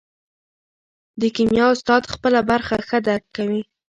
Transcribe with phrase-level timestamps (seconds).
[1.21, 3.61] د کیمیا استاد خپله برخه ښه درک کوي.